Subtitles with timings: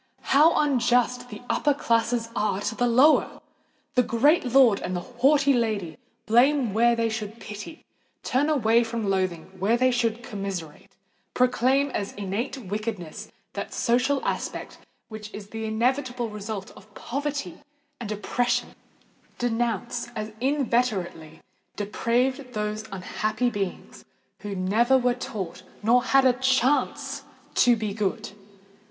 [0.33, 3.39] how unjust the upper classes are to the lower!
[3.93, 9.51] The great lord and the haughty lady blame where they should pity—turn away with loathing
[9.59, 14.79] where they should commiserate—proclaim as innate wickedness that social aspect
[15.09, 17.59] which is the inevitable result of poverty
[17.99, 21.41] and oppression—denounce as inveterately
[21.75, 24.03] depraved those unhappy beings
[24.39, 27.21] who never were taught nor had a chance
[27.53, 28.29] to be good!